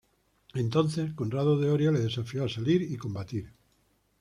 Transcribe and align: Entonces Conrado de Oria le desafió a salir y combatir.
Entonces 0.55 1.13
Conrado 1.13 1.59
de 1.59 1.69
Oria 1.69 1.91
le 1.91 1.99
desafió 1.99 2.43
a 2.45 2.49
salir 2.49 2.81
y 2.81 2.97
combatir. 2.97 3.53